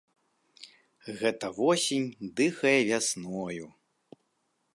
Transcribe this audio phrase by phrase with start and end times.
[1.19, 2.09] Гэта восень
[2.41, 3.65] дыхае вясною.